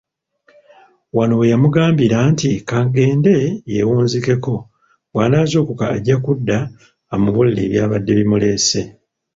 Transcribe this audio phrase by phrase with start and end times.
[1.17, 3.35] Wano we yamugambira nti ka agende
[3.73, 4.53] yeewunzikeko,
[5.11, 6.57] bw’anaazuukuka ajja kudda
[7.13, 8.81] amubuulire eby’abadde bimuleese.